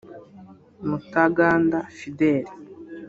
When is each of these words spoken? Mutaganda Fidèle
Mutaganda 0.87 1.77
Fidèle 1.97 2.51